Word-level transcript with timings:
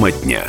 Тема 0.00 0.12
дня. 0.12 0.46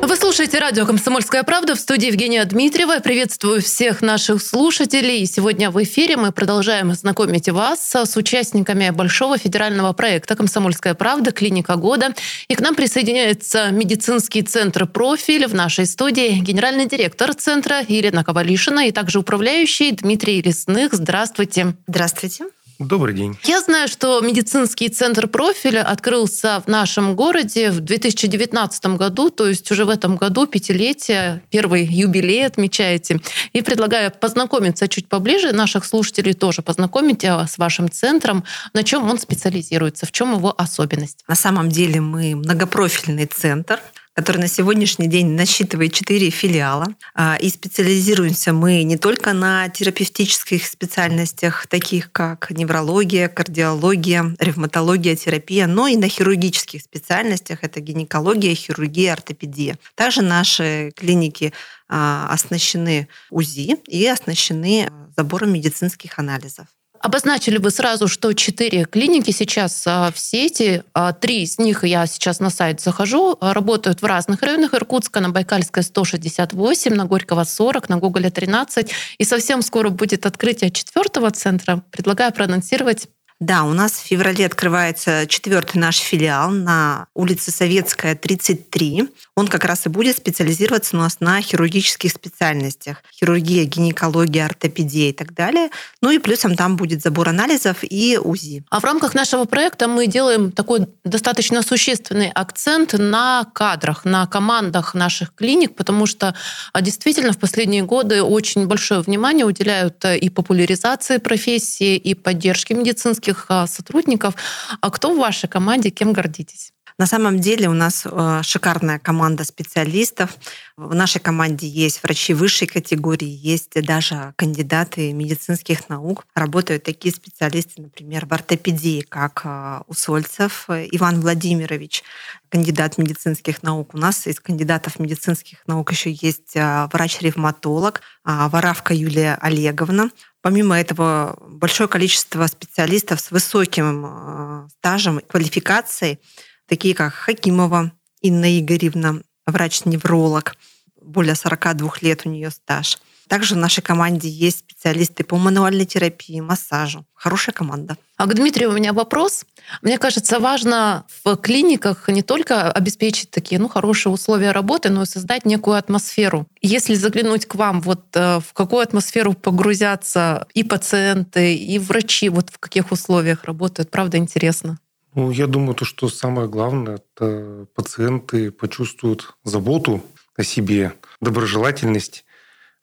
Вы 0.00 0.14
слушаете 0.16 0.60
радио 0.60 0.86
«Комсомольская 0.86 1.42
правда» 1.42 1.74
в 1.74 1.80
студии 1.80 2.06
Евгения 2.06 2.44
Дмитриева. 2.44 3.00
Приветствую 3.00 3.62
всех 3.62 4.00
наших 4.00 4.40
слушателей. 4.40 5.26
Сегодня 5.26 5.72
в 5.72 5.82
эфире 5.82 6.16
мы 6.16 6.30
продолжаем 6.30 6.94
знакомить 6.94 7.48
вас 7.48 7.80
с 7.92 8.16
участниками 8.16 8.90
большого 8.90 9.38
федерального 9.38 9.92
проекта 9.92 10.36
«Комсомольская 10.36 10.94
правда. 10.94 11.32
Клиника 11.32 11.74
года». 11.74 12.14
И 12.46 12.54
к 12.54 12.60
нам 12.60 12.76
присоединяется 12.76 13.72
медицинский 13.72 14.42
центр 14.42 14.86
«Профиль» 14.86 15.48
в 15.48 15.54
нашей 15.56 15.84
студии, 15.84 16.38
генеральный 16.38 16.86
директор 16.86 17.34
центра 17.34 17.80
Елена 17.88 18.22
Ковалишина 18.22 18.86
и 18.86 18.92
также 18.92 19.18
управляющий 19.18 19.90
Дмитрий 19.90 20.40
Лесных. 20.42 20.92
Здравствуйте. 20.92 21.74
Здравствуйте. 21.88 22.44
Добрый 22.78 23.12
день. 23.12 23.36
Я 23.42 23.60
знаю, 23.60 23.88
что 23.88 24.20
медицинский 24.20 24.88
центр 24.88 25.26
профиля 25.26 25.82
открылся 25.82 26.62
в 26.64 26.70
нашем 26.70 27.16
городе 27.16 27.72
в 27.72 27.80
2019 27.80 28.86
году, 28.96 29.30
то 29.30 29.48
есть 29.48 29.68
уже 29.72 29.84
в 29.84 29.88
этом 29.88 30.16
году 30.16 30.46
пятилетие, 30.46 31.42
первый 31.50 31.84
юбилей 31.84 32.46
отмечаете. 32.46 33.20
И 33.52 33.62
предлагаю 33.62 34.12
познакомиться 34.12 34.86
чуть 34.86 35.08
поближе, 35.08 35.50
наших 35.50 35.84
слушателей 35.84 36.34
тоже 36.34 36.62
познакомить 36.62 37.24
а, 37.24 37.48
с 37.48 37.58
вашим 37.58 37.90
центром, 37.90 38.44
на 38.74 38.84
чем 38.84 39.10
он 39.10 39.18
специализируется, 39.18 40.06
в 40.06 40.12
чем 40.12 40.36
его 40.36 40.54
особенность. 40.56 41.24
На 41.26 41.34
самом 41.34 41.70
деле 41.70 42.00
мы 42.00 42.36
многопрофильный 42.36 43.26
центр, 43.26 43.80
который 44.18 44.38
на 44.38 44.48
сегодняшний 44.48 45.06
день 45.06 45.28
насчитывает 45.36 45.92
4 45.92 46.30
филиала. 46.30 46.86
А, 47.14 47.36
и 47.40 47.48
специализируемся 47.48 48.52
мы 48.52 48.82
не 48.82 48.96
только 48.96 49.32
на 49.32 49.68
терапевтических 49.68 50.66
специальностях, 50.66 51.68
таких 51.68 52.10
как 52.10 52.50
неврология, 52.50 53.28
кардиология, 53.28 54.34
ревматология, 54.40 55.14
терапия, 55.14 55.68
но 55.68 55.86
и 55.86 55.96
на 55.96 56.08
хирургических 56.08 56.82
специальностях. 56.82 57.62
Это 57.62 57.78
гинекология, 57.78 58.56
хирургия, 58.56 59.12
ортопедия. 59.12 59.78
Также 59.94 60.22
наши 60.22 60.90
клиники 60.96 61.52
а, 61.88 62.26
оснащены 62.28 63.06
УЗИ 63.30 63.76
и 63.86 64.04
оснащены 64.04 64.90
забором 65.16 65.52
медицинских 65.52 66.18
анализов. 66.18 66.66
Обозначили 67.00 67.58
вы 67.58 67.70
сразу, 67.70 68.08
что 68.08 68.32
четыре 68.32 68.84
клиники 68.84 69.30
сейчас 69.30 69.84
а, 69.86 70.10
в 70.10 70.18
сети. 70.18 70.82
А, 70.94 71.12
три 71.12 71.42
из 71.42 71.58
них, 71.58 71.84
я 71.84 72.06
сейчас 72.06 72.40
на 72.40 72.50
сайт 72.50 72.80
захожу, 72.80 73.36
а, 73.40 73.54
работают 73.54 74.02
в 74.02 74.04
разных 74.04 74.42
районах 74.42 74.74
Иркутска, 74.74 75.20
на 75.20 75.30
Байкальской 75.30 75.82
168, 75.82 76.94
на 76.94 77.04
Горького 77.04 77.44
40, 77.44 77.88
на 77.88 77.98
Гоголя 77.98 78.30
13. 78.30 78.90
И 79.18 79.24
совсем 79.24 79.62
скоро 79.62 79.90
будет 79.90 80.26
открытие 80.26 80.70
четвертого 80.70 81.30
центра. 81.30 81.82
Предлагаю 81.92 82.32
проанонсировать 82.32 83.08
да, 83.40 83.62
у 83.62 83.72
нас 83.72 83.92
в 83.92 84.04
феврале 84.04 84.44
открывается 84.44 85.24
четвертый 85.28 85.78
наш 85.78 85.98
филиал 85.98 86.50
на 86.50 87.06
улице 87.14 87.52
Советская, 87.52 88.16
33. 88.16 89.08
Он 89.36 89.46
как 89.46 89.64
раз 89.64 89.86
и 89.86 89.88
будет 89.88 90.16
специализироваться 90.16 90.96
у 90.96 90.98
нас 90.98 91.20
на 91.20 91.40
хирургических 91.40 92.10
специальностях. 92.10 93.04
Хирургия, 93.14 93.64
гинекология, 93.64 94.44
ортопедия 94.44 95.10
и 95.10 95.12
так 95.12 95.34
далее. 95.34 95.70
Ну 96.02 96.10
и 96.10 96.18
плюсом 96.18 96.56
там 96.56 96.76
будет 96.76 97.00
забор 97.00 97.28
анализов 97.28 97.76
и 97.82 98.18
УЗИ. 98.20 98.64
А 98.70 98.80
в 98.80 98.84
рамках 98.84 99.14
нашего 99.14 99.44
проекта 99.44 99.86
мы 99.86 100.08
делаем 100.08 100.50
такой 100.50 100.88
достаточно 101.04 101.62
существенный 101.62 102.30
акцент 102.30 102.94
на 102.94 103.46
кадрах, 103.54 104.04
на 104.04 104.26
командах 104.26 104.94
наших 104.94 105.32
клиник, 105.32 105.76
потому 105.76 106.06
что 106.06 106.34
а, 106.72 106.80
действительно 106.80 107.32
в 107.32 107.38
последние 107.38 107.84
годы 107.84 108.20
очень 108.20 108.66
большое 108.66 109.00
внимание 109.00 109.46
уделяют 109.46 110.04
э, 110.04 110.18
и 110.18 110.28
популяризации 110.28 111.18
профессии, 111.18 111.96
и 111.96 112.14
поддержке 112.14 112.74
медицинских 112.74 113.27
медицинских 113.28 113.46
а, 113.48 113.66
сотрудников. 113.66 114.34
А 114.80 114.90
кто 114.90 115.14
в 115.14 115.18
вашей 115.18 115.48
команде, 115.48 115.90
кем 115.90 116.12
гордитесь? 116.12 116.72
На 116.98 117.06
самом 117.06 117.38
деле 117.38 117.68
у 117.68 117.74
нас 117.74 118.04
э, 118.04 118.40
шикарная 118.42 118.98
команда 118.98 119.44
специалистов. 119.44 120.36
В 120.76 120.96
нашей 120.96 121.20
команде 121.20 121.68
есть 121.68 122.02
врачи 122.02 122.34
высшей 122.34 122.66
категории, 122.66 123.28
есть 123.28 123.80
даже 123.84 124.32
кандидаты 124.34 125.12
медицинских 125.12 125.88
наук. 125.88 126.26
Работают 126.34 126.82
такие 126.82 127.14
специалисты, 127.14 127.82
например, 127.82 128.26
в 128.26 128.32
ортопедии, 128.32 129.02
как 129.02 129.42
э, 129.44 129.82
Усольцев 129.86 130.68
Иван 130.68 131.20
Владимирович, 131.20 132.02
кандидат 132.48 132.98
медицинских 132.98 133.62
наук. 133.62 133.94
У 133.94 133.98
нас 133.98 134.26
из 134.26 134.40
кандидатов 134.40 134.98
медицинских 134.98 135.58
наук 135.68 135.92
еще 135.92 136.10
есть 136.10 136.56
э, 136.56 136.88
врач-ревматолог, 136.92 138.00
а, 138.24 138.48
Воравка 138.48 138.92
Юлия 138.92 139.38
Олеговна. 139.40 140.10
Помимо 140.48 140.80
этого, 140.80 141.36
большое 141.46 141.90
количество 141.90 142.46
специалистов 142.46 143.20
с 143.20 143.30
высоким 143.30 144.06
э, 144.06 144.68
стажем 144.78 145.18
и 145.18 145.26
квалификацией, 145.26 146.20
такие 146.66 146.94
как 146.94 147.12
Хакимова 147.12 147.92
Инна 148.22 148.58
Игоревна, 148.58 149.20
врач-невролог, 149.44 150.56
более 151.02 151.34
42 151.34 151.92
лет 152.00 152.22
у 152.24 152.30
нее 152.30 152.50
стаж. 152.50 152.96
Также 153.28 153.54
в 153.54 153.58
нашей 153.58 153.82
команде 153.82 154.28
есть 154.28 154.60
специалисты 154.60 155.22
по 155.22 155.36
мануальной 155.36 155.84
терапии, 155.84 156.40
массажу. 156.40 157.04
Хорошая 157.14 157.54
команда. 157.54 157.96
А 158.16 158.26
к 158.26 158.34
Дмитрию 158.34 158.70
у 158.70 158.72
меня 158.72 158.92
вопрос. 158.92 159.44
Мне 159.82 159.98
кажется, 159.98 160.40
важно 160.40 161.04
в 161.24 161.36
клиниках 161.36 162.08
не 162.08 162.22
только 162.22 162.72
обеспечить 162.72 163.30
такие 163.30 163.60
ну, 163.60 163.68
хорошие 163.68 164.12
условия 164.12 164.52
работы, 164.52 164.88
но 164.88 165.02
и 165.02 165.06
создать 165.06 165.44
некую 165.44 165.76
атмосферу. 165.76 166.46
Если 166.62 166.94
заглянуть 166.94 167.46
к 167.46 167.54
вам, 167.54 167.82
вот 167.82 168.04
э, 168.14 168.40
в 168.40 168.52
какую 168.54 168.82
атмосферу 168.82 169.34
погрузятся 169.34 170.46
и 170.54 170.64
пациенты, 170.64 171.54
и 171.54 171.78
врачи, 171.78 172.30
вот 172.30 172.50
в 172.50 172.58
каких 172.58 172.92
условиях 172.92 173.44
работают, 173.44 173.90
правда 173.90 174.16
интересно. 174.16 174.78
Ну, 175.14 175.30
я 175.30 175.46
думаю, 175.46 175.74
то, 175.74 175.84
что 175.84 176.08
самое 176.08 176.48
главное, 176.48 176.96
это 176.96 177.66
пациенты 177.74 178.50
почувствуют 178.50 179.34
заботу 179.44 180.02
о 180.36 180.44
себе, 180.44 180.94
доброжелательность 181.20 182.24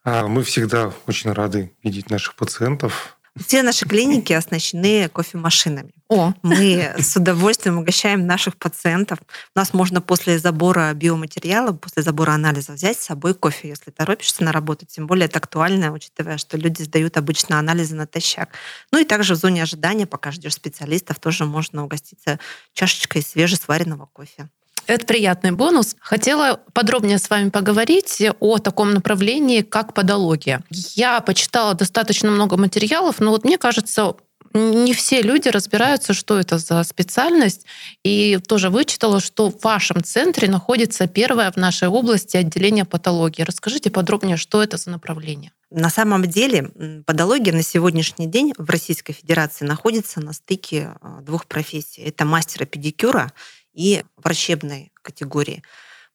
мы 0.05 0.43
всегда 0.43 0.93
очень 1.07 1.31
рады 1.31 1.73
видеть 1.83 2.09
наших 2.09 2.35
пациентов. 2.35 3.17
Все 3.37 3.63
наши 3.63 3.85
клиники 3.85 4.31
оснащены 4.31 5.09
кофемашинами. 5.09 5.91
О. 6.07 6.33
Мы 6.41 6.93
с 6.97 7.17
удовольствием 7.17 7.77
угощаем 7.77 8.25
наших 8.25 8.55
пациентов. 8.55 9.19
У 9.53 9.59
нас 9.59 9.73
можно 9.73 9.99
после 9.99 10.39
забора 10.39 10.93
биоматериала, 10.93 11.73
после 11.73 12.01
забора 12.01 12.31
анализа 12.31 12.71
взять 12.71 12.97
с 12.97 13.05
собой 13.05 13.33
кофе, 13.33 13.67
если 13.67 13.91
торопишься 13.91 14.41
на 14.45 14.53
работу. 14.53 14.85
Тем 14.85 15.05
более 15.05 15.25
это 15.25 15.39
актуально, 15.39 15.91
учитывая, 15.91 16.37
что 16.37 16.55
люди 16.55 16.83
сдают 16.83 17.17
обычно 17.17 17.59
анализы 17.59 17.95
натощак. 17.95 18.49
Ну 18.91 18.99
и 18.99 19.03
также 19.03 19.33
в 19.33 19.37
зоне 19.37 19.63
ожидания, 19.63 20.05
пока 20.05 20.31
ждешь 20.31 20.53
специалистов, 20.53 21.19
тоже 21.19 21.43
можно 21.43 21.83
угоститься 21.83 22.39
чашечкой 22.73 23.21
свежесваренного 23.21 24.05
кофе. 24.05 24.47
Это 24.87 25.05
приятный 25.05 25.51
бонус. 25.51 25.95
Хотела 25.99 26.59
подробнее 26.73 27.17
с 27.17 27.29
вами 27.29 27.49
поговорить 27.49 28.21
о 28.39 28.57
таком 28.59 28.93
направлении, 28.93 29.61
как 29.61 29.93
подология. 29.93 30.63
Я 30.69 31.21
почитала 31.21 31.73
достаточно 31.73 32.29
много 32.29 32.57
материалов, 32.57 33.19
но 33.19 33.31
вот 33.31 33.43
мне 33.43 33.57
кажется, 33.57 34.15
не 34.55 34.93
все 34.93 35.21
люди 35.21 35.49
разбираются, 35.49 36.13
что 36.13 36.39
это 36.39 36.57
за 36.57 36.83
специальность. 36.83 37.65
И 38.03 38.39
тоже 38.47 38.69
вычитала, 38.69 39.19
что 39.19 39.51
в 39.51 39.61
вашем 39.63 40.03
центре 40.03 40.47
находится 40.47 41.07
первое 41.07 41.51
в 41.51 41.57
нашей 41.57 41.89
области 41.89 42.37
отделение 42.37 42.85
патологии. 42.85 43.43
Расскажите 43.43 43.89
подробнее, 43.89 44.37
что 44.37 44.63
это 44.63 44.77
за 44.77 44.91
направление. 44.91 45.51
На 45.71 45.89
самом 45.89 46.23
деле 46.23 46.71
подология 47.05 47.51
на 47.51 47.63
сегодняшний 47.63 48.27
день 48.27 48.53
в 48.57 48.69
Российской 48.69 49.13
Федерации 49.13 49.65
находится 49.65 50.21
на 50.21 50.31
стыке 50.31 50.91
а, 51.01 51.21
двух 51.21 51.47
профессий. 51.47 52.01
Это 52.03 52.23
мастера 52.23 52.65
педикюра 52.65 53.33
и 53.75 54.03
врачебной 54.17 54.91
категории. 55.01 55.61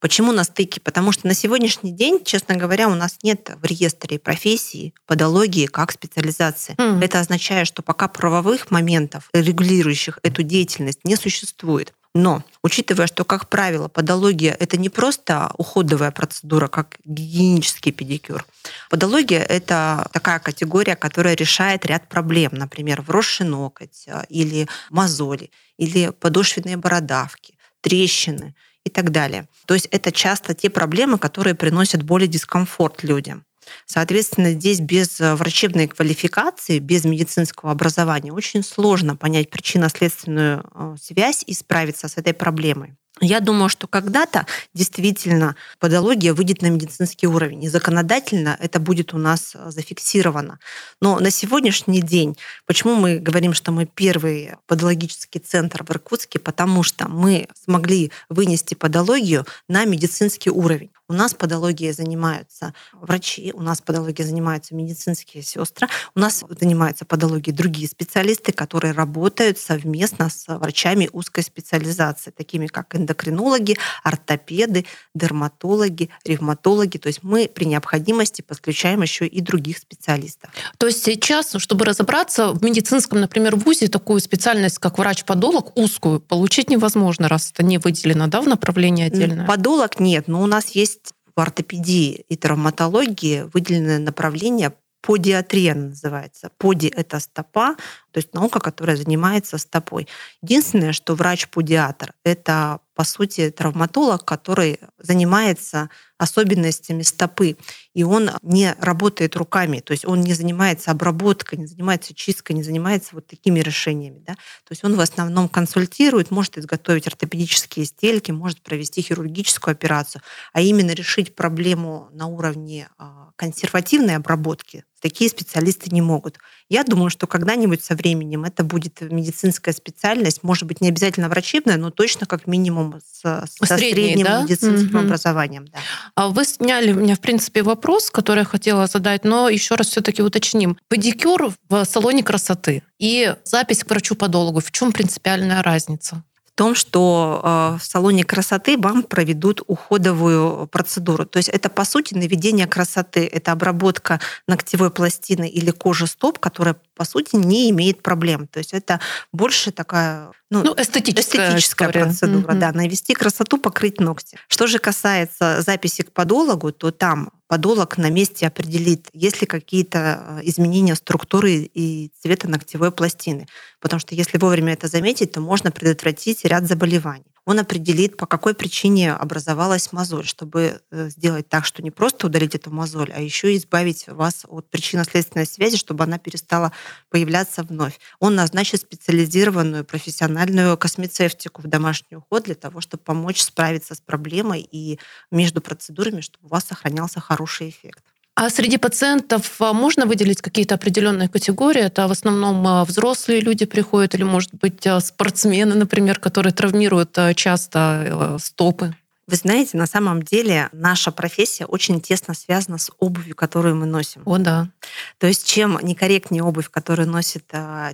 Почему 0.00 0.32
на 0.32 0.44
стыке? 0.44 0.81
Потому 0.81 1.12
что 1.12 1.26
на 1.26 1.34
сегодняшний 1.34 1.93
день, 1.93 2.25
честно 2.25 2.56
говоря, 2.56 2.88
у 2.88 2.94
нас 2.94 3.19
нет 3.22 3.50
в 3.60 3.65
реестре 3.66 4.19
профессии 4.19 4.94
подологии 5.06 5.66
как 5.66 5.93
специализации. 5.93 6.75
Mm. 6.76 7.05
Это 7.05 7.20
означает, 7.20 7.67
что 7.67 7.82
пока 7.82 8.08
правовых 8.08 8.70
моментов, 8.70 9.29
регулирующих 9.35 10.19
эту 10.23 10.43
деятельность, 10.43 11.00
не 11.05 11.17
существует. 11.17 11.93
Но, 12.15 12.43
учитывая, 12.62 13.07
что, 13.07 13.25
как 13.25 13.49
правило, 13.49 13.87
подология– 13.87 14.57
это 14.61 14.77
не 14.77 14.89
просто 14.89 15.53
уходовая 15.57 16.11
процедура, 16.11 16.67
как 16.67 16.99
гигиенический 17.05 17.93
педикюр. 17.93 18.45
Подология– 18.91 19.41
это 19.49 20.09
такая 20.12 20.41
категория, 20.41 20.97
которая 20.97 21.37
решает 21.37 21.87
ряд 21.87 22.09
проблем, 22.09 22.51
например, 22.55 23.03
вросший 23.03 23.47
ноготь 23.47 24.07
а, 24.09 24.25
или 24.29 24.67
мозоли, 24.91 25.53
или 25.79 26.11
подошвенные 26.11 26.77
бородавки, 26.77 27.55
трещины 27.81 28.57
и 28.85 28.91
так 28.91 29.11
далее. 29.11 29.47
То 29.67 29.75
есть 29.75 29.87
это 29.93 30.11
часто 30.11 30.53
те 30.53 30.69
проблемы, 30.69 31.17
которые 31.17 31.55
приносят 31.55 32.03
боль 32.03 32.25
и 32.25 32.27
дискомфорт 32.27 33.05
людям. 33.05 33.45
Соответственно, 33.87 34.52
здесь 34.52 34.81
без 34.81 35.20
э, 35.20 35.34
врачебной 35.34 35.88
квалификации, 35.88 36.78
без 36.78 37.05
медицинского 37.05 37.70
образования 37.72 38.32
очень 38.32 38.62
сложно 38.62 39.17
понять 39.17 39.50
причинно-следственную 39.50 40.64
э, 40.75 40.96
связь 41.00 41.44
и 41.46 41.55
справиться 41.55 42.08
с 42.08 42.17
этой 42.17 42.34
проблемой. 42.34 42.96
Я 43.20 43.40
думаю, 43.40 43.69
что 43.69 43.87
когда-то 43.87 44.46
действительно 44.72 45.55
подология 45.78 46.32
выйдет 46.32 46.62
на 46.62 46.69
медицинский 46.69 47.26
уровень, 47.26 47.62
и 47.64 47.69
законодательно 47.69 48.56
это 48.58 48.81
будет 48.81 49.12
у 49.12 49.19
нас 49.19 49.52
э, 49.55 49.70
зафиксировано. 49.70 50.58
Но 51.02 51.19
на 51.19 51.31
сегодняшний 51.31 52.00
день, 52.00 52.38
почему 52.64 52.94
мы 52.94 53.19
говорим, 53.19 53.52
что 53.52 53.73
мы 53.73 53.84
первый 53.84 54.52
подологический 54.66 55.38
центр 55.38 55.84
в 55.84 55.90
Иркутске, 55.90 56.38
потому 56.38 56.82
что 56.82 57.08
мы 57.08 57.49
смогли 57.62 58.11
вынести 58.31 58.75
подологию 58.75 59.44
на 59.69 59.84
медицинский 59.84 60.50
уровень. 60.50 60.90
У 61.11 61.12
нас 61.12 61.35
подологией 61.35 61.93
занимаются 61.93 62.73
врачи, 62.93 63.53
у 63.53 63.62
нас 63.62 63.81
подологией 63.81 64.25
занимаются 64.25 64.77
медицинские 64.77 65.43
сестры, 65.43 65.89
у 66.15 66.21
нас 66.21 66.45
занимаются 66.61 67.05
подологией 67.05 67.53
другие 67.53 67.89
специалисты, 67.89 68.53
которые 68.53 68.93
работают 68.93 69.59
совместно 69.59 70.31
с 70.31 70.47
врачами 70.47 71.11
узкой 71.12 71.43
специализации, 71.43 72.31
такими 72.31 72.69
как 72.69 72.95
эндокринологи, 72.95 73.77
ортопеды, 74.05 74.87
дерматологи, 75.12 76.11
ревматологи. 76.25 76.99
То 76.99 77.09
есть 77.09 77.25
мы 77.25 77.51
при 77.53 77.65
необходимости 77.65 78.43
подключаем 78.43 79.03
еще 79.03 79.27
и 79.27 79.41
других 79.41 79.79
специалистов. 79.79 80.51
То 80.79 80.87
есть 80.87 81.03
сейчас, 81.03 81.57
чтобы 81.57 81.87
разобраться, 81.87 82.53
в 82.53 82.62
медицинском, 82.62 83.21
например, 83.21 83.57
вузе 83.57 83.89
такую 83.89 84.21
специальность, 84.21 84.79
как 84.79 84.99
врач-подолог, 84.99 85.77
узкую, 85.77 86.21
получить 86.21 86.71
невозможно, 86.71 87.27
раз 87.27 87.51
это 87.53 87.65
не 87.65 87.79
выделено 87.79 88.29
да, 88.29 88.41
в 88.41 88.47
направлении 88.47 89.07
отдельно? 89.07 89.45
Подолог 89.45 89.99
нет, 89.99 90.29
но 90.29 90.41
у 90.41 90.47
нас 90.47 90.69
есть 90.69 91.00
в 91.35 91.41
ортопедии 91.41 92.25
и 92.29 92.37
травматологии 92.37 93.49
выделенное 93.53 93.99
направление 93.99 94.75
подиатрия 95.00 95.75
называется. 95.75 96.50
Поди— 96.59 96.93
это 96.97 97.21
стопа, 97.21 97.77
то 98.12 98.19
есть 98.19 98.35
наука, 98.35 98.61
которая 98.61 98.97
занимается 98.97 99.59
стопой. 99.59 100.09
Единственное, 100.43 100.93
что 100.93 101.15
врач-педиатр— 101.15 102.12
это, 102.25 102.81
по 102.95 103.05
сути, 103.05 103.51
травматолог, 103.51 104.25
который 104.25 104.81
занимается 104.99 105.91
особенностями 106.19 107.03
стопы, 107.03 107.57
и 107.95 108.03
он 108.03 108.31
не 108.43 108.75
работает 108.79 109.37
руками, 109.37 109.81
то 109.81 109.93
есть 109.93 110.05
он 110.05 110.21
не 110.21 110.35
занимается 110.35 110.91
обработкой, 110.91 111.59
не 111.59 111.67
занимается 111.67 112.15
чисткой, 112.15 112.57
не 112.57 112.62
занимается 112.62 113.11
вот 113.15 113.27
такими 113.27 113.61
решениями. 113.61 114.23
Да? 114.27 114.35
То 114.35 114.71
есть 114.71 114.85
он 114.85 114.97
в 114.97 115.01
основном 115.01 115.49
консультирует, 115.49 116.31
может 116.31 116.59
изготовить 116.59 117.07
ортопедические 117.07 117.87
стельки, 117.87 118.33
может 118.33 118.61
провести 118.61 119.01
хирургическую 119.01 119.73
операцию, 119.73 120.21
а 120.53 120.61
именно 120.61 120.91
решить 120.91 121.35
проблему 121.35 122.09
на 122.12 122.27
уровне 122.27 122.89
а, 122.99 123.31
консервативной 123.37 124.17
обработки 124.17 124.85
такие 125.00 125.29
специалисты 125.29 125.91
не 125.91 126.02
могут. 126.02 126.38
Я 126.69 126.85
думаю, 126.85 127.11
что 127.11 127.26
когда-нибудь 127.26 127.82
со 127.82 127.94
временем 127.94 128.44
это 128.44 128.62
будет 128.62 129.00
медицинская 129.00 129.75
специальность, 129.75 130.43
может 130.43 130.64
быть, 130.64 130.81
не 130.81 130.88
обязательно 130.88 131.29
врачебная, 131.29 131.76
но 131.76 131.91
точно 131.91 132.26
как 132.26 132.47
минимум 132.47 133.00
с, 133.00 133.20
со 133.20 133.47
Средний, 133.67 133.93
средним 133.93 134.26
да? 134.26 134.43
медицинским 134.43 134.97
угу. 134.97 135.06
образованием. 135.06 135.67
Да. 135.67 135.79
А 136.14 136.29
вы 136.29 136.44
сняли 136.44 136.93
у 136.93 136.97
меня, 136.97 137.17
в 137.17 137.20
принципе, 137.20 137.62
вопрос, 137.62 138.11
который 138.11 138.41
я 138.41 138.44
хотела 138.44 138.87
задать, 138.87 139.25
но 139.25 139.49
еще 139.49 139.75
раз 139.75 139.88
все-таки 139.88 140.23
уточним. 140.23 140.79
Педикюр 140.88 141.52
в 141.69 141.85
салоне 141.85 142.23
красоты 142.23 142.82
и 142.99 143.35
запись 143.44 143.82
к 143.82 143.91
врачу-подологу. 143.91 144.61
В 144.61 144.70
чем 144.70 144.93
принципиальная 144.93 145.62
разница? 145.62 146.23
Том, 146.55 146.75
что 146.75 147.41
э, 147.43 147.79
в 147.79 147.85
салоне 147.85 148.25
красоты 148.25 148.76
вам 148.79 149.02
проведут 149.02 149.62
уходовую 149.67 150.67
процедуру. 150.67 151.25
То 151.25 151.38
есть 151.38 151.49
это, 151.49 151.69
по 151.69 151.85
сути, 151.85 152.14
наведение 152.14 152.67
красоты. 152.67 153.26
Это 153.26 153.52
обработка 153.52 154.20
ногтевой 154.47 154.91
пластины 154.91 155.49
или 155.49 155.70
кожи 155.70 156.06
стоп, 156.06 156.38
которая, 156.38 156.76
по 156.94 157.05
сути, 157.05 157.37
не 157.37 157.70
имеет 157.70 158.02
проблем. 158.02 158.47
То 158.47 158.58
есть 158.58 158.73
это 158.73 159.00
больше 159.32 159.70
такая 159.70 160.31
ну, 160.50 160.64
ну, 160.64 160.75
эстетическая, 160.76 161.49
эстетическая 161.49 161.88
процедура, 161.88 162.52
mm-hmm. 162.52 162.58
да, 162.58 162.73
навести 162.73 163.14
красоту, 163.14 163.56
покрыть 163.56 164.00
ногти. 164.00 164.37
Что 164.49 164.67
же 164.67 164.81
касается 164.81 165.62
записи 165.62 166.02
к 166.02 166.12
подологу, 166.12 166.73
то 166.73 166.91
там 166.91 167.31
подолог 167.47 167.99
на 167.99 168.11
месте 168.11 168.49
определит, 168.49 169.08
есть 169.12 169.41
ли 169.41 169.47
какие-то 169.47 169.99
э, 169.99 170.41
изменения 170.44 170.97
структуры 170.97 171.52
и 171.52 172.11
цвета 172.20 172.49
ногтевой 172.49 172.91
пластины. 172.91 173.47
Потому 173.81 174.00
что 174.00 174.17
если 174.17 174.38
вовремя 174.38 174.73
это 174.73 174.88
заметить, 174.88 175.32
то 175.32 175.41
можно 175.41 175.70
предотвратить 175.70 176.44
ряд 176.44 176.67
заболеваний 176.67 177.30
он 177.50 177.58
определит, 177.58 178.17
по 178.17 178.26
какой 178.26 178.55
причине 178.55 179.12
образовалась 179.12 179.91
мозоль, 179.91 180.25
чтобы 180.25 180.81
э, 180.93 181.08
сделать 181.08 181.49
так, 181.49 181.67
что 181.67 181.82
не 181.82 181.91
просто 181.91 182.29
удалить 182.29 182.55
эту 182.55 182.70
мозоль, 182.70 183.11
а 183.12 183.20
еще 183.20 183.56
избавить 183.56 184.06
вас 184.06 184.47
от 184.49 184.70
причинно-следственной 184.70 185.47
связи, 185.47 185.76
чтобы 185.76 186.05
она 186.05 186.19
перестала 186.19 186.70
появляться 187.08 187.64
вновь. 187.64 187.99
Он 188.20 188.37
назначит 188.37 188.82
специализированную 188.82 189.85
профессиональную 189.85 190.79
космецевтику 190.79 191.61
в 191.62 191.67
домашний 191.67 192.19
уход 192.19 192.44
для 192.44 192.55
того, 192.55 192.81
чтобы 192.81 193.02
помочь 193.02 193.43
справиться 193.43 193.97
с 193.97 194.00
проблемой 194.00 194.61
и 194.70 195.00
между 195.32 195.61
процедурами, 195.61 196.20
чтобы 196.20 196.47
у 196.47 196.50
вас 196.50 196.64
сохранялся 196.64 197.19
хороший 197.19 197.70
эффект. 197.70 198.05
А 198.40 198.48
среди 198.48 198.78
пациентов 198.78 199.60
а, 199.60 199.75
можно 199.75 200.06
выделить 200.06 200.40
какие-то 200.40 200.76
определенные 200.76 201.28
категории? 201.28 201.82
Это 201.82 202.08
в 202.08 202.10
основном 202.10 202.66
а, 202.66 202.87
взрослые 202.87 203.42
люди 203.42 203.66
приходят 203.66 204.14
или, 204.14 204.22
может 204.22 204.54
быть, 204.54 204.87
а, 204.87 204.98
спортсмены, 205.00 205.75
например, 205.75 206.19
которые 206.19 206.54
травмируют 206.54 207.19
часто 207.37 208.38
стопы? 208.40 208.96
Вы 209.26 209.37
знаете, 209.37 209.76
на 209.76 209.84
самом 209.84 210.22
деле 210.22 210.70
наша 210.72 211.10
профессия 211.10 211.66
очень 211.66 212.00
тесно 212.00 212.32
связана 212.32 212.78
с 212.78 212.90
обувью, 212.98 213.37
которую 213.37 213.76
мы 213.76 213.84
носим. 213.84 214.22
О, 214.25 214.38
да. 214.38 214.70
То 215.19 215.26
есть 215.26 215.46
чем 215.46 215.78
некорректнее 215.82 216.42
обувь, 216.42 216.70
которую 216.70 217.10
носит 217.10 217.44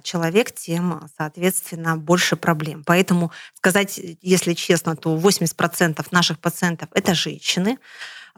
человек, 0.04 0.52
тем, 0.52 1.10
соответственно, 1.18 1.96
больше 1.96 2.36
проблем. 2.36 2.84
Поэтому 2.86 3.32
сказать, 3.54 4.00
если 4.22 4.54
честно, 4.54 4.94
то 4.94 5.16
80% 5.16 6.06
наших 6.12 6.38
пациентов— 6.38 6.88
это 6.94 7.16
женщины. 7.16 7.78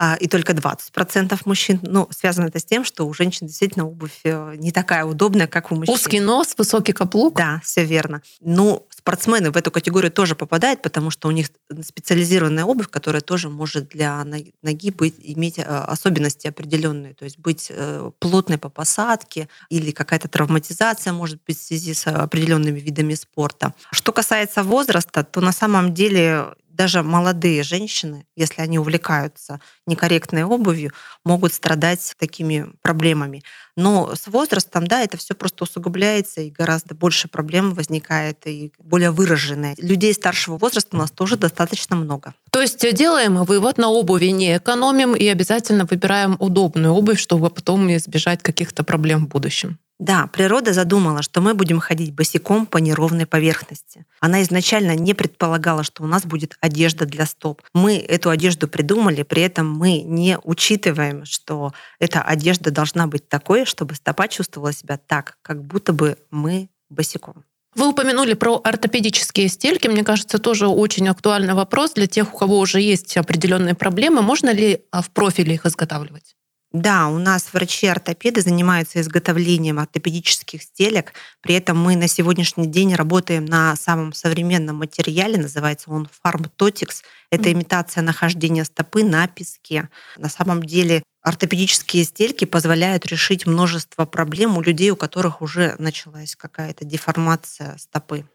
А, 0.01 0.15
и 0.15 0.29
только 0.29 0.53
20% 0.53 1.37
мужчин. 1.43 1.79
Ну, 1.81 2.07
связано 2.09 2.47
это 2.47 2.59
с 2.59 2.63
тем, 2.63 2.85
что 2.85 3.05
у 3.05 3.13
женщин 3.13 3.47
действительно 3.47 3.85
обувь 3.85 4.21
э, 4.23 4.55
не 4.55 4.71
такая 4.71 5.03
удобная, 5.03 5.45
как 5.45 5.73
у 5.73 5.75
мужчин. 5.75 5.93
Узкий 5.93 6.21
нос, 6.21 6.55
высокий 6.57 6.93
каблук. 6.93 7.35
Да, 7.35 7.59
все 7.65 7.83
верно. 7.83 8.21
Ну, 8.39 8.87
спортсмены 8.89 9.51
в 9.51 9.57
эту 9.57 9.71
категорию 9.71 10.09
тоже 10.09 10.35
попадают, 10.35 10.81
потому 10.81 11.11
что 11.11 11.27
у 11.27 11.31
них 11.31 11.47
специализированная 11.83 12.63
обувь, 12.63 12.87
которая 12.87 13.21
тоже 13.21 13.49
может 13.49 13.89
для 13.89 14.23
ноги 14.61 14.91
быть, 14.91 15.15
иметь 15.21 15.59
э, 15.59 15.63
особенности 15.63 16.47
определенные, 16.47 17.13
то 17.13 17.25
есть 17.25 17.37
быть 17.37 17.67
э, 17.69 18.11
плотной 18.19 18.57
по 18.57 18.69
посадке 18.69 19.49
или 19.69 19.91
какая-то 19.91 20.29
травматизация 20.29 21.11
может 21.11 21.41
быть 21.45 21.59
в 21.59 21.61
связи 21.61 21.93
с 21.93 22.07
определенными 22.07 22.79
видами 22.79 23.15
спорта. 23.15 23.73
Что 23.91 24.13
касается 24.13 24.63
возраста, 24.63 25.25
то 25.25 25.41
на 25.41 25.51
самом 25.51 25.93
деле 25.93 26.53
даже 26.79 27.03
молодые 27.03 27.61
женщины, 27.63 28.25
если 28.37 28.61
они 28.61 28.79
увлекаются 28.79 29.59
некорректной 29.85 30.45
обувью, 30.45 30.93
могут 31.25 31.53
страдать 31.53 32.15
такими 32.17 32.67
проблемами. 32.81 33.43
Но 33.75 34.15
с 34.15 34.27
возрастом, 34.27 34.87
да, 34.87 35.01
это 35.01 35.17
все 35.17 35.33
просто 35.35 35.65
усугубляется, 35.65 36.39
и 36.39 36.49
гораздо 36.49 36.95
больше 36.95 37.27
проблем 37.27 37.73
возникает, 37.73 38.47
и 38.47 38.71
более 38.79 39.11
выраженные. 39.11 39.75
Людей 39.77 40.13
старшего 40.13 40.57
возраста 40.57 40.95
у 40.95 40.99
нас 40.99 41.11
тоже 41.11 41.35
достаточно 41.35 41.97
много. 41.97 42.33
То 42.49 42.61
есть 42.61 42.79
делаем 42.95 43.43
вывод, 43.43 43.77
на 43.77 43.89
обуви 43.89 44.27
не 44.27 44.55
экономим 44.55 45.17
и 45.17 45.27
обязательно 45.27 45.83
выбираем 45.83 46.37
удобную 46.39 46.93
обувь, 46.93 47.19
чтобы 47.19 47.49
потом 47.49 47.93
избежать 47.93 48.41
каких-то 48.41 48.85
проблем 48.85 49.25
в 49.25 49.27
будущем. 49.27 49.79
Да, 49.99 50.27
природа 50.27 50.71
задумала, 50.71 51.21
что 51.21 51.41
мы 51.41 51.53
будем 51.53 51.79
ходить 51.81 52.13
босиком 52.13 52.65
по 52.65 52.77
неровной 52.77 53.25
поверхности. 53.25 54.05
Она 54.21 54.41
изначально 54.43 54.95
не 54.95 55.13
предполагала, 55.13 55.83
что 55.83 56.03
у 56.03 56.07
нас 56.07 56.25
будет 56.25 56.55
одежда 56.61 57.05
для 57.05 57.25
стоп. 57.25 57.61
Мы 57.73 57.97
эту 57.97 58.29
одежду 58.29 58.69
придумали, 58.69 59.23
при 59.23 59.41
этом 59.41 59.69
мы 59.69 59.99
не 60.01 60.37
учитываем, 60.41 61.25
что 61.25 61.73
эта 61.99 62.21
одежда 62.21 62.71
должна 62.71 63.07
быть 63.07 63.27
такой, 63.27 63.65
чтобы 63.65 63.93
стопа 63.95 64.29
чувствовала 64.29 64.71
себя 64.71 64.97
так, 64.97 65.37
как 65.41 65.65
будто 65.65 65.91
бы 65.91 66.17
мы 66.31 66.69
босиком. 66.89 67.43
Вы 67.75 67.89
упомянули 67.89 68.33
про 68.33 68.59
ортопедические 68.63 69.49
стельки. 69.49 69.87
Мне 69.87 70.03
кажется, 70.03 70.39
тоже 70.39 70.67
очень 70.67 71.09
актуальный 71.09 71.53
вопрос 71.53 71.93
для 71.93 72.07
тех, 72.07 72.33
у 72.33 72.37
кого 72.37 72.57
уже 72.59 72.79
есть 72.81 73.15
определенные 73.17 73.75
проблемы. 73.75 74.21
Можно 74.21 74.51
ли 74.51 74.81
а, 74.91 75.01
в 75.01 75.11
профиле 75.11 75.55
их 75.55 75.65
изготавливать? 75.65 76.35
Да, 76.71 77.07
у 77.07 77.17
нас 77.17 77.51
врачи-ортопеды 77.51 78.41
занимаются 78.41 79.01
изготовлением 79.01 79.79
ортопедических 79.79 80.61
стелек. 80.61 81.13
При 81.41 81.55
этом 81.55 81.79
мы 81.79 81.95
на 81.95 82.07
сегодняшний 82.07 82.67
день 82.67 82.93
работаем 82.93 83.45
на 83.45 83.75
самом 83.75 84.13
современном 84.13 84.75
материале, 84.75 85.39
называется 85.39 85.89
он 85.89 86.07
фармтотикс. 86.21 87.01
Это 87.31 87.51
имитация 87.51 88.03
нахождения 88.03 88.65
стопы 88.65 89.03
на 89.03 89.27
песке. 89.27 89.89
На 90.15 90.29
самом 90.29 90.61
деле 90.61 91.01
ортопедические 91.23 92.03
стельки 92.03 92.45
позволяют 92.45 93.07
решить 93.07 93.47
множество 93.47 94.05
проблем 94.05 94.55
у 94.55 94.61
людей, 94.61 94.91
у 94.91 94.95
которых 94.95 95.41
уже 95.41 95.75
началась 95.79 96.35
какая-то 96.35 96.85
деформация 96.85 97.77
стопы. 97.79 98.25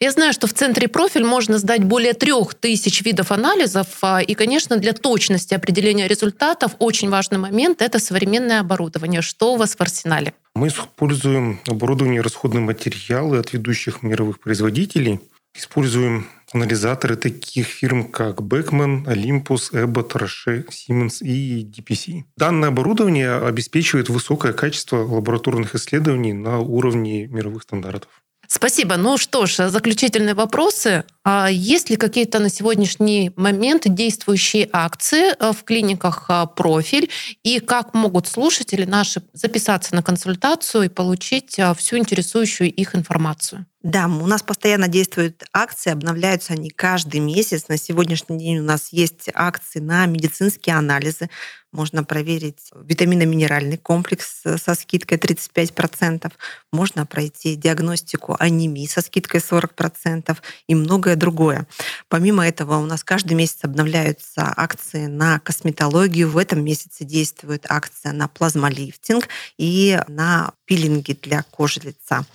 Я 0.00 0.10
знаю, 0.10 0.32
что 0.32 0.46
в 0.46 0.52
центре 0.52 0.88
профиль 0.88 1.24
можно 1.24 1.58
сдать 1.58 1.84
более 1.84 2.12
трех 2.12 2.54
тысяч 2.54 3.02
видов 3.02 3.32
анализов, 3.32 3.86
а, 4.02 4.20
и, 4.20 4.34
конечно, 4.34 4.76
для 4.76 4.92
точности 4.92 5.54
определения 5.54 6.06
результатов 6.06 6.72
очень 6.78 7.08
важный 7.08 7.38
момент– 7.38 7.80
это 7.82 7.98
современное 7.98 8.60
оборудование. 8.60 9.22
Что 9.22 9.54
у 9.54 9.56
вас 9.56 9.74
в 9.74 9.80
арсенале? 9.80 10.34
Мы 10.54 10.68
используем 10.68 11.60
оборудование 11.66 12.18
и 12.20 12.22
расходные 12.22 12.60
материалы 12.60 13.38
от 13.38 13.52
ведущих 13.52 14.02
мировых 14.02 14.40
производителей. 14.40 15.20
Используем 15.54 16.26
анализаторы 16.52 17.16
таких 17.16 17.66
фирм, 17.66 18.04
как 18.10 18.40
Beckman, 18.40 19.04
Olympus, 19.06 19.72
Abbott, 19.72 20.12
Roche, 20.12 20.66
Siemens 20.68 21.22
и 21.22 21.64
DPC. 21.64 22.24
Данное 22.36 22.68
оборудование 22.68 23.36
обеспечивает 23.36 24.08
высокое 24.08 24.52
качество 24.52 24.98
лабораторных 24.98 25.74
исследований 25.74 26.34
на 26.34 26.58
уровне 26.58 27.26
мировых 27.26 27.62
стандартов. 27.62 28.10
Спасибо. 28.48 28.96
Ну 28.96 29.18
что 29.18 29.46
ж, 29.46 29.68
заключительные 29.68 30.34
вопросы. 30.34 31.04
А 31.24 31.48
есть 31.50 31.90
ли 31.90 31.96
какие-то 31.96 32.38
на 32.38 32.48
сегодняшний 32.48 33.32
момент 33.36 33.82
действующие 33.86 34.68
акции 34.72 35.34
э, 35.38 35.52
в 35.52 35.64
клиниках 35.64 36.26
э, 36.28 36.46
«Профиль» 36.54 37.10
и 37.42 37.58
как 37.58 37.94
могут 37.94 38.28
слушатели 38.28 38.84
наши 38.84 39.22
записаться 39.32 39.94
на 39.94 40.02
консультацию 40.02 40.84
и 40.84 40.88
получить 40.88 41.58
э, 41.58 41.74
всю 41.74 41.98
интересующую 41.98 42.72
их 42.72 42.94
информацию? 42.94 43.66
Да, 43.86 44.06
у 44.06 44.26
нас 44.26 44.42
постоянно 44.42 44.88
действуют 44.88 45.44
акции, 45.52 45.92
обновляются 45.92 46.54
они 46.54 46.70
каждый 46.70 47.20
месяц. 47.20 47.68
На 47.68 47.78
сегодняшний 47.78 48.36
день 48.36 48.58
у 48.58 48.64
нас 48.64 48.88
есть 48.90 49.30
акции 49.32 49.78
на 49.78 50.04
медицинские 50.06 50.74
анализы. 50.74 51.30
Можно 51.70 52.02
проверить 52.02 52.68
витаминно-минеральный 52.74 53.76
комплекс 53.76 54.42
со 54.42 54.74
скидкой 54.74 55.18
35%. 55.18 56.32
Можно 56.72 57.06
пройти 57.06 57.54
диагностику 57.54 58.34
анемии 58.40 58.88
со 58.88 59.02
скидкой 59.02 59.38
40% 59.38 60.36
и 60.66 60.74
многое 60.74 61.14
другое. 61.14 61.68
Помимо 62.08 62.44
этого, 62.44 62.78
у 62.78 62.86
нас 62.86 63.04
каждый 63.04 63.34
месяц 63.34 63.58
обновляются 63.62 64.52
акции 64.56 65.06
на 65.06 65.38
косметологию. 65.38 66.28
В 66.28 66.38
этом 66.38 66.64
месяце 66.64 67.04
действует 67.04 67.66
акция 67.68 68.12
на 68.12 68.26
плазмолифтинг 68.26 69.28
и 69.58 70.00
на 70.08 70.54
пилинги 70.64 71.16
для 71.22 71.44
кожи 71.44 71.78
лица. 71.84 72.26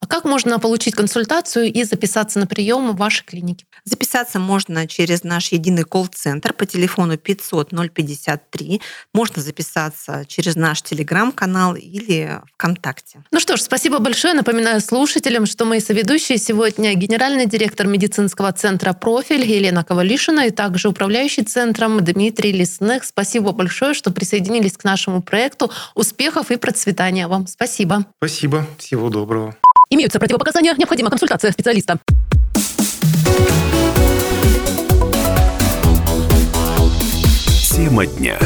А 0.00 0.06
как 0.06 0.24
можно 0.24 0.58
получить 0.58 0.94
консультацию 0.94 1.72
и 1.72 1.84
записаться 1.84 2.38
на 2.38 2.46
прием 2.46 2.92
в 2.92 2.96
вашей 2.96 3.24
клинике? 3.24 3.66
Записаться 3.84 4.38
можно 4.38 4.86
через 4.86 5.24
наш 5.24 5.52
единый 5.52 5.84
колл-центр 5.84 6.52
по 6.52 6.66
телефону 6.66 7.16
500 7.16 7.70
053. 7.70 8.80
Можно 9.14 9.42
записаться 9.42 10.24
через 10.26 10.56
наш 10.56 10.82
телеграм-канал 10.82 11.74
или 11.74 12.40
ВКонтакте. 12.54 13.24
Ну 13.30 13.40
что 13.40 13.56
ж, 13.56 13.60
спасибо 13.62 13.98
большое. 13.98 14.34
Напоминаю 14.34 14.80
слушателям, 14.80 15.46
что 15.46 15.64
мои 15.64 15.80
соведущие 15.80 16.38
сегодня 16.38 16.94
генеральный 16.94 17.46
директор 17.46 17.86
медицинского 17.86 18.52
центра 18.52 18.92
«Профиль» 18.92 19.44
Елена 19.44 19.84
Ковалишина 19.84 20.46
и 20.46 20.50
также 20.50 20.88
управляющий 20.88 21.42
центром 21.42 22.04
Дмитрий 22.04 22.52
Лесных. 22.52 23.04
Спасибо 23.04 23.52
большое, 23.52 23.94
что 23.94 24.10
присоединились 24.10 24.76
к 24.76 24.84
нашему 24.84 25.22
проекту. 25.22 25.70
Успехов 25.94 26.50
и 26.50 26.56
процветания 26.56 27.28
вам. 27.28 27.46
Спасибо. 27.46 28.06
Спасибо. 28.18 28.66
Всего 28.78 29.10
доброго. 29.10 29.56
Имеются 29.90 30.18
противопоказания, 30.18 30.74
необходима 30.76 31.08
консультация 31.10 31.50
специалиста. 31.50 31.98
Тема 37.74 38.04
дня. 38.06 38.38